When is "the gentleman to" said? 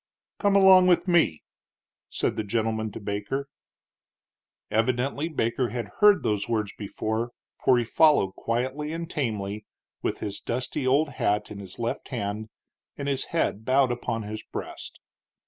2.35-2.99